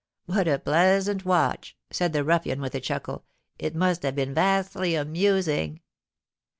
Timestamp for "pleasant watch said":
0.57-2.11